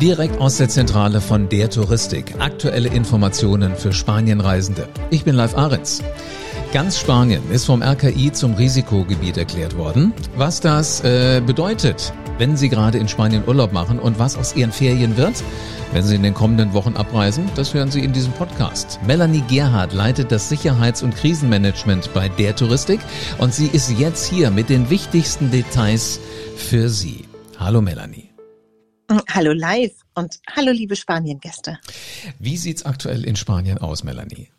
Direkt 0.00 0.40
aus 0.40 0.58
der 0.58 0.68
Zentrale 0.68 1.20
von 1.20 1.48
der 1.48 1.70
Touristik. 1.70 2.36
Aktuelle 2.38 2.88
Informationen 2.88 3.74
für 3.74 3.92
Spanienreisende. 3.92 4.88
Ich 5.10 5.24
bin 5.24 5.34
Live 5.34 5.56
Ahrens. 5.56 6.04
Ganz 6.72 7.00
Spanien 7.00 7.42
ist 7.50 7.64
vom 7.64 7.82
RKI 7.82 8.30
zum 8.30 8.54
Risikogebiet 8.54 9.36
erklärt 9.36 9.76
worden. 9.76 10.12
Was 10.36 10.60
das 10.60 11.02
äh, 11.02 11.42
bedeutet, 11.44 12.12
wenn 12.38 12.56
Sie 12.56 12.68
gerade 12.68 12.98
in 12.98 13.08
Spanien 13.08 13.42
Urlaub 13.48 13.72
machen 13.72 13.98
und 13.98 14.20
was 14.20 14.36
aus 14.36 14.54
Ihren 14.54 14.70
Ferien 14.70 15.16
wird, 15.16 15.42
wenn 15.92 16.04
Sie 16.04 16.14
in 16.14 16.22
den 16.22 16.34
kommenden 16.34 16.74
Wochen 16.74 16.94
abreisen, 16.94 17.50
das 17.56 17.74
hören 17.74 17.90
Sie 17.90 18.04
in 18.04 18.12
diesem 18.12 18.32
Podcast. 18.34 19.00
Melanie 19.04 19.42
Gerhardt 19.48 19.92
leitet 19.92 20.30
das 20.30 20.48
Sicherheits- 20.48 21.02
und 21.02 21.16
Krisenmanagement 21.16 22.14
bei 22.14 22.28
der 22.28 22.54
Touristik 22.54 23.00
und 23.38 23.52
sie 23.52 23.66
ist 23.66 23.90
jetzt 23.98 24.26
hier 24.26 24.52
mit 24.52 24.68
den 24.68 24.90
wichtigsten 24.90 25.50
Details 25.50 26.20
für 26.56 26.88
Sie. 26.88 27.24
Hallo 27.58 27.80
Melanie. 27.80 28.27
Hallo 29.10 29.52
live 29.52 29.94
und 30.14 30.38
hallo 30.54 30.70
liebe 30.70 30.94
Spaniengäste. 30.94 31.78
Wie 32.38 32.58
sieht's 32.58 32.84
aktuell 32.84 33.24
in 33.24 33.36
Spanien 33.36 33.78
aus, 33.78 34.04
Melanie? 34.04 34.50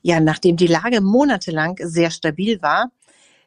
Ja, 0.00 0.20
nachdem 0.20 0.56
die 0.56 0.66
Lage 0.66 1.02
monatelang 1.02 1.76
sehr 1.82 2.10
stabil 2.10 2.62
war, 2.62 2.90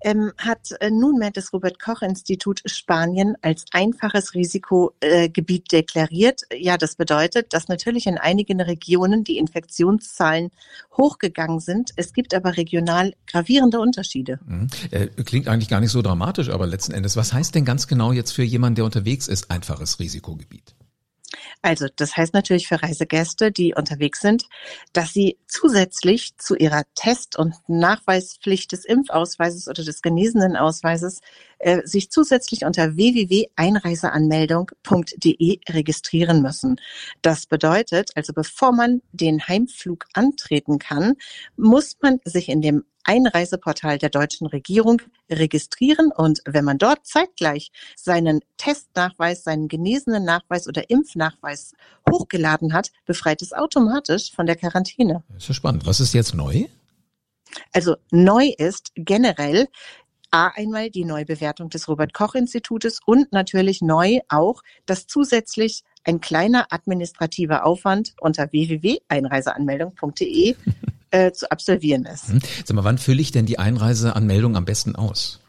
ähm, 0.00 0.32
hat 0.38 0.72
äh, 0.80 0.90
nunmehr 0.90 1.30
das 1.30 1.52
Robert 1.52 1.80
Koch 1.80 2.02
Institut 2.02 2.62
Spanien 2.66 3.36
als 3.42 3.64
einfaches 3.72 4.34
Risikogebiet 4.34 5.72
äh, 5.72 5.76
deklariert. 5.76 6.42
Ja, 6.52 6.76
das 6.76 6.96
bedeutet, 6.96 7.52
dass 7.52 7.68
natürlich 7.68 8.06
in 8.06 8.18
einigen 8.18 8.60
Regionen 8.60 9.24
die 9.24 9.38
Infektionszahlen 9.38 10.50
hochgegangen 10.96 11.60
sind. 11.60 11.90
Es 11.96 12.12
gibt 12.12 12.34
aber 12.34 12.56
regional 12.56 13.14
gravierende 13.26 13.80
Unterschiede. 13.80 14.38
Mhm. 14.46 14.68
Äh, 14.90 15.06
klingt 15.24 15.48
eigentlich 15.48 15.68
gar 15.68 15.80
nicht 15.80 15.92
so 15.92 16.02
dramatisch, 16.02 16.48
aber 16.50 16.66
letzten 16.66 16.92
Endes, 16.92 17.16
was 17.16 17.32
heißt 17.32 17.54
denn 17.54 17.64
ganz 17.64 17.86
genau 17.86 18.12
jetzt 18.12 18.32
für 18.32 18.42
jemanden, 18.42 18.76
der 18.76 18.84
unterwegs 18.84 19.28
ist, 19.28 19.50
einfaches 19.50 19.98
Risikogebiet? 19.98 20.74
Also 21.62 21.86
das 21.96 22.16
heißt 22.16 22.34
natürlich 22.34 22.68
für 22.68 22.82
Reisegäste, 22.82 23.50
die 23.50 23.74
unterwegs 23.74 24.20
sind, 24.20 24.44
dass 24.92 25.12
sie 25.12 25.38
zusätzlich 25.46 26.36
zu 26.36 26.54
ihrer 26.54 26.82
Test- 26.94 27.36
und 27.36 27.54
Nachweispflicht 27.66 28.70
des 28.72 28.84
Impfausweises 28.84 29.66
oder 29.68 29.84
des 29.84 30.02
genesenen 30.02 30.56
Ausweises 30.56 31.20
äh, 31.58 31.86
sich 31.86 32.10
zusätzlich 32.10 32.64
unter 32.64 32.96
www.einreiseanmeldung.de 32.96 35.60
registrieren 35.68 36.40
müssen. 36.42 36.80
Das 37.22 37.46
bedeutet, 37.46 38.10
also 38.14 38.32
bevor 38.32 38.72
man 38.72 39.02
den 39.12 39.46
Heimflug 39.46 40.06
antreten 40.12 40.78
kann, 40.78 41.14
muss 41.56 41.96
man 42.00 42.20
sich 42.24 42.48
in 42.48 42.62
dem 42.62 42.84
Einreiseportal 43.08 43.98
der 43.98 44.10
deutschen 44.10 44.46
Regierung 44.46 45.00
registrieren 45.30 46.12
und 46.14 46.40
wenn 46.44 46.64
man 46.64 46.76
dort 46.76 47.06
zeitgleich 47.06 47.72
seinen 47.96 48.40
Testnachweis, 48.58 49.44
seinen 49.44 49.68
genesenen 49.68 50.24
Nachweis 50.24 50.68
oder 50.68 50.90
Impfnachweis 50.90 51.72
hochgeladen 52.10 52.74
hat, 52.74 52.92
befreit 53.06 53.40
es 53.40 53.54
automatisch 53.54 54.32
von 54.32 54.46
der 54.46 54.56
Quarantäne. 54.56 55.22
Das 55.28 55.44
ist 55.44 55.48
ja 55.48 55.54
spannend. 55.54 55.86
Was 55.86 56.00
ist 56.00 56.12
jetzt 56.12 56.34
neu? 56.34 56.66
Also 57.72 57.96
neu 58.10 58.52
ist 58.58 58.92
generell 58.94 59.68
A 60.30 60.48
einmal 60.48 60.90
die 60.90 61.04
Neubewertung 61.04 61.70
des 61.70 61.88
Robert 61.88 62.12
Koch 62.12 62.34
Institutes 62.34 63.00
und 63.04 63.32
natürlich 63.32 63.80
neu 63.80 64.18
auch, 64.28 64.62
dass 64.86 65.06
zusätzlich 65.06 65.84
ein 66.04 66.20
kleiner 66.20 66.66
administrativer 66.70 67.64
Aufwand 67.64 68.14
unter 68.20 68.52
www.einreiseanmeldung.de 68.52 70.54
äh, 71.10 71.32
zu 71.32 71.50
absolvieren 71.50 72.04
ist. 72.04 72.28
Hm. 72.28 72.40
Sag 72.64 72.76
mal, 72.76 72.84
wann 72.84 72.98
fülle 72.98 73.22
ich 73.22 73.32
denn 73.32 73.46
die 73.46 73.58
Einreiseanmeldung 73.58 74.56
am 74.56 74.64
besten 74.64 74.94
aus? 74.96 75.40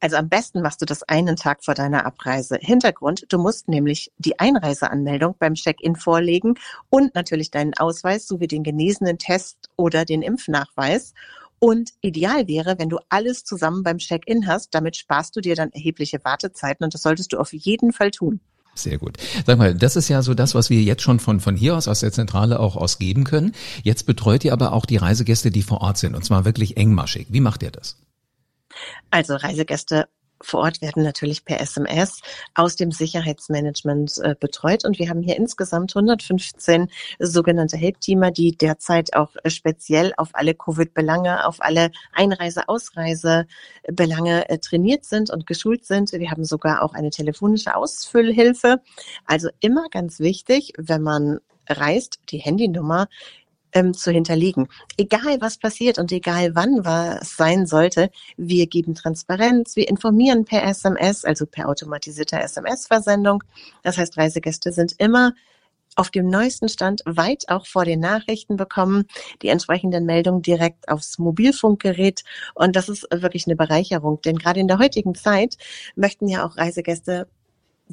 Also 0.00 0.16
am 0.16 0.30
besten 0.30 0.62
machst 0.62 0.80
du 0.80 0.86
das 0.86 1.02
einen 1.02 1.36
Tag 1.36 1.62
vor 1.62 1.74
deiner 1.74 2.06
Abreise. 2.06 2.56
Hintergrund, 2.58 3.26
du 3.28 3.38
musst 3.38 3.68
nämlich 3.68 4.10
die 4.16 4.38
Einreiseanmeldung 4.38 5.36
beim 5.38 5.54
Check-in 5.54 5.94
vorlegen 5.94 6.54
und 6.88 7.14
natürlich 7.14 7.50
deinen 7.50 7.74
Ausweis 7.74 8.26
sowie 8.26 8.46
den 8.46 8.62
genesenen 8.62 9.18
Test 9.18 9.68
oder 9.76 10.06
den 10.06 10.22
Impfnachweis. 10.22 11.12
Und 11.60 11.90
ideal 12.00 12.48
wäre, 12.48 12.78
wenn 12.78 12.88
du 12.88 12.98
alles 13.10 13.44
zusammen 13.44 13.82
beim 13.82 13.98
Check-in 13.98 14.46
hast. 14.46 14.74
Damit 14.74 14.96
sparst 14.96 15.36
du 15.36 15.40
dir 15.40 15.54
dann 15.54 15.70
erhebliche 15.70 16.24
Wartezeiten 16.24 16.84
und 16.84 16.94
das 16.94 17.02
solltest 17.02 17.32
du 17.32 17.38
auf 17.38 17.52
jeden 17.52 17.92
Fall 17.92 18.10
tun. 18.10 18.40
Sehr 18.74 18.98
gut. 18.98 19.18
Sag 19.46 19.58
mal, 19.58 19.74
das 19.74 19.96
ist 19.96 20.08
ja 20.08 20.22
so 20.22 20.32
das, 20.32 20.54
was 20.54 20.70
wir 20.70 20.80
jetzt 20.80 21.02
schon 21.02 21.20
von, 21.20 21.40
von 21.40 21.56
hier 21.56 21.76
aus, 21.76 21.86
aus 21.86 22.00
der 22.00 22.12
Zentrale 22.12 22.58
auch 22.58 22.76
ausgeben 22.76 23.24
können. 23.24 23.52
Jetzt 23.82 24.06
betreut 24.06 24.44
ihr 24.44 24.52
aber 24.52 24.72
auch 24.72 24.86
die 24.86 24.96
Reisegäste, 24.96 25.50
die 25.50 25.62
vor 25.62 25.82
Ort 25.82 25.98
sind, 25.98 26.14
und 26.14 26.24
zwar 26.24 26.44
wirklich 26.44 26.76
engmaschig. 26.76 27.26
Wie 27.30 27.40
macht 27.40 27.62
ihr 27.62 27.70
das? 27.70 27.98
Also 29.10 29.34
Reisegäste 29.34 30.08
vor 30.42 30.60
Ort 30.60 30.80
werden 30.80 31.02
natürlich 31.02 31.44
per 31.44 31.60
SMS 31.60 32.20
aus 32.54 32.76
dem 32.76 32.92
Sicherheitsmanagement 32.92 34.18
äh, 34.18 34.34
betreut. 34.38 34.84
Und 34.84 34.98
wir 34.98 35.08
haben 35.08 35.22
hier 35.22 35.36
insgesamt 35.36 35.94
115 35.94 36.88
sogenannte 37.18 37.76
Help-Teamer, 37.76 38.30
die 38.30 38.56
derzeit 38.56 39.14
auch 39.14 39.34
äh, 39.44 39.50
speziell 39.50 40.12
auf 40.16 40.30
alle 40.32 40.54
Covid-Belange, 40.54 41.46
auf 41.46 41.56
alle 41.60 41.90
Einreise-, 42.14 42.68
Ausreise-Belange 42.68 44.48
äh, 44.48 44.58
trainiert 44.58 45.04
sind 45.04 45.30
und 45.30 45.46
geschult 45.46 45.84
sind. 45.84 46.12
Wir 46.12 46.30
haben 46.30 46.44
sogar 46.44 46.82
auch 46.82 46.94
eine 46.94 47.10
telefonische 47.10 47.74
Ausfüllhilfe. 47.74 48.80
Also 49.26 49.50
immer 49.60 49.88
ganz 49.90 50.20
wichtig, 50.20 50.72
wenn 50.78 51.02
man 51.02 51.40
reist, 51.68 52.18
die 52.30 52.38
Handynummer 52.38 53.08
ähm, 53.72 53.94
zu 53.94 54.10
hinterlegen. 54.10 54.68
Egal 54.96 55.40
was 55.40 55.58
passiert 55.58 55.98
und 55.98 56.12
egal 56.12 56.54
wann 56.54 56.84
was 56.84 57.36
sein 57.36 57.66
sollte, 57.66 58.10
wir 58.36 58.66
geben 58.66 58.94
Transparenz, 58.94 59.76
wir 59.76 59.88
informieren 59.88 60.44
per 60.44 60.64
SMS, 60.64 61.24
also 61.24 61.46
per 61.46 61.68
automatisierter 61.68 62.42
SMS-Versendung. 62.42 63.42
Das 63.82 63.98
heißt, 63.98 64.16
Reisegäste 64.16 64.72
sind 64.72 64.94
immer 64.98 65.32
auf 65.96 66.10
dem 66.10 66.28
neuesten 66.28 66.68
Stand 66.68 67.02
weit 67.04 67.48
auch 67.48 67.66
vor 67.66 67.84
den 67.84 68.00
Nachrichten 68.00 68.56
bekommen, 68.56 69.06
die 69.42 69.48
entsprechenden 69.48 70.06
Meldungen 70.06 70.42
direkt 70.42 70.88
aufs 70.88 71.18
Mobilfunkgerät. 71.18 72.22
Und 72.54 72.76
das 72.76 72.88
ist 72.88 73.06
wirklich 73.10 73.46
eine 73.46 73.56
Bereicherung, 73.56 74.20
denn 74.22 74.38
gerade 74.38 74.60
in 74.60 74.68
der 74.68 74.78
heutigen 74.78 75.14
Zeit 75.14 75.56
möchten 75.96 76.28
ja 76.28 76.46
auch 76.46 76.56
Reisegäste 76.56 77.28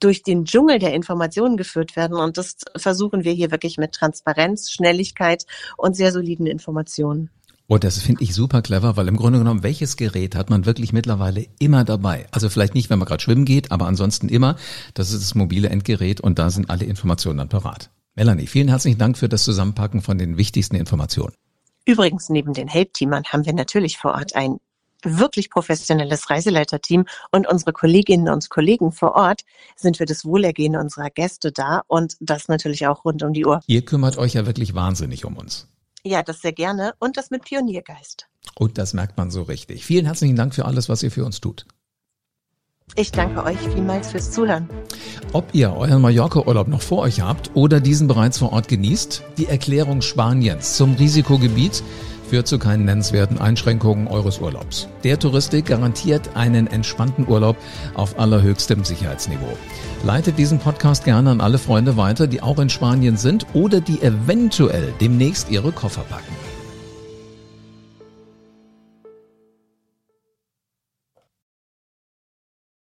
durch 0.00 0.22
den 0.22 0.44
Dschungel 0.44 0.78
der 0.78 0.94
Informationen 0.94 1.56
geführt 1.56 1.96
werden. 1.96 2.16
Und 2.16 2.38
das 2.38 2.56
versuchen 2.76 3.24
wir 3.24 3.32
hier 3.32 3.50
wirklich 3.50 3.78
mit 3.78 3.92
Transparenz, 3.92 4.70
Schnelligkeit 4.70 5.44
und 5.76 5.96
sehr 5.96 6.12
soliden 6.12 6.46
Informationen. 6.46 7.30
Und 7.70 7.74
oh, 7.74 7.78
das 7.78 7.98
finde 7.98 8.24
ich 8.24 8.34
super 8.34 8.62
clever, 8.62 8.96
weil 8.96 9.08
im 9.08 9.16
Grunde 9.18 9.40
genommen, 9.40 9.62
welches 9.62 9.98
Gerät 9.98 10.34
hat 10.34 10.48
man 10.48 10.64
wirklich 10.64 10.94
mittlerweile 10.94 11.44
immer 11.58 11.84
dabei? 11.84 12.26
Also 12.30 12.48
vielleicht 12.48 12.74
nicht, 12.74 12.88
wenn 12.88 12.98
man 12.98 13.06
gerade 13.06 13.22
schwimmen 13.22 13.44
geht, 13.44 13.70
aber 13.70 13.86
ansonsten 13.86 14.30
immer. 14.30 14.56
Das 14.94 15.12
ist 15.12 15.22
das 15.22 15.34
mobile 15.34 15.68
Endgerät 15.68 16.18
und 16.18 16.38
da 16.38 16.48
sind 16.48 16.70
alle 16.70 16.86
Informationen 16.86 17.36
dann 17.36 17.50
parat. 17.50 17.90
Melanie, 18.14 18.46
vielen 18.46 18.68
herzlichen 18.68 18.98
Dank 18.98 19.18
für 19.18 19.28
das 19.28 19.44
Zusammenpacken 19.44 20.00
von 20.00 20.16
den 20.16 20.38
wichtigsten 20.38 20.76
Informationen. 20.76 21.34
Übrigens, 21.84 22.30
neben 22.30 22.54
den 22.54 22.68
Help-Teamern 22.68 23.24
haben 23.24 23.44
wir 23.44 23.52
natürlich 23.52 23.98
vor 23.98 24.12
Ort 24.12 24.34
ein 24.34 24.56
wirklich 25.16 25.48
professionelles 25.48 26.28
Reiseleiterteam 26.28 27.06
und 27.30 27.48
unsere 27.48 27.72
Kolleginnen 27.72 28.28
und 28.28 28.50
Kollegen 28.50 28.92
vor 28.92 29.14
Ort 29.14 29.42
sind 29.76 29.96
für 29.96 30.04
das 30.04 30.24
Wohlergehen 30.24 30.76
unserer 30.76 31.10
Gäste 31.10 31.52
da 31.52 31.82
und 31.86 32.16
das 32.20 32.48
natürlich 32.48 32.86
auch 32.86 33.04
rund 33.04 33.22
um 33.22 33.32
die 33.32 33.46
Uhr. 33.46 33.60
Ihr 33.66 33.84
kümmert 33.84 34.18
euch 34.18 34.34
ja 34.34 34.46
wirklich 34.46 34.74
wahnsinnig 34.74 35.24
um 35.24 35.36
uns. 35.36 35.68
Ja, 36.04 36.22
das 36.22 36.40
sehr 36.40 36.52
gerne 36.52 36.94
und 36.98 37.16
das 37.16 37.30
mit 37.30 37.44
Pioniergeist. 37.44 38.28
Und 38.54 38.78
das 38.78 38.94
merkt 38.94 39.16
man 39.16 39.30
so 39.30 39.42
richtig. 39.42 39.84
Vielen 39.84 40.06
herzlichen 40.06 40.36
Dank 40.36 40.54
für 40.54 40.64
alles, 40.64 40.88
was 40.88 41.02
ihr 41.02 41.10
für 41.10 41.24
uns 41.24 41.40
tut. 41.40 41.66
Ich 42.96 43.12
danke 43.12 43.44
euch 43.44 43.58
vielmals 43.58 44.10
fürs 44.10 44.30
Zuhören. 44.30 44.68
Ob 45.32 45.54
ihr 45.54 45.72
euren 45.74 46.00
Mallorca-Urlaub 46.00 46.68
noch 46.68 46.80
vor 46.80 47.00
euch 47.00 47.20
habt 47.20 47.50
oder 47.54 47.80
diesen 47.80 48.08
bereits 48.08 48.38
vor 48.38 48.52
Ort 48.52 48.68
genießt, 48.68 49.22
die 49.36 49.46
Erklärung 49.46 50.00
Spaniens 50.00 50.76
zum 50.76 50.94
Risikogebiet 50.94 51.82
führt 52.28 52.46
zu 52.46 52.58
keinen 52.58 52.84
nennenswerten 52.84 53.38
Einschränkungen 53.38 54.06
eures 54.08 54.38
Urlaubs. 54.38 54.88
Der 55.04 55.18
Touristik 55.18 55.66
garantiert 55.66 56.30
einen 56.34 56.66
entspannten 56.66 57.26
Urlaub 57.26 57.56
auf 57.94 58.18
allerhöchstem 58.18 58.84
Sicherheitsniveau. 58.84 59.56
Leitet 60.04 60.38
diesen 60.38 60.58
Podcast 60.58 61.04
gerne 61.04 61.30
an 61.30 61.40
alle 61.40 61.58
Freunde 61.58 61.96
weiter, 61.96 62.26
die 62.26 62.42
auch 62.42 62.58
in 62.58 62.70
Spanien 62.70 63.16
sind 63.16 63.46
oder 63.54 63.80
die 63.80 64.00
eventuell 64.02 64.92
demnächst 65.00 65.50
ihre 65.50 65.72
Koffer 65.72 66.02
packen. 66.02 66.47